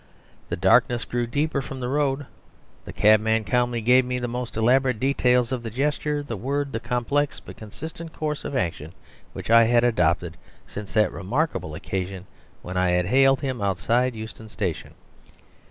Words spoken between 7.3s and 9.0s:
but consistent course of action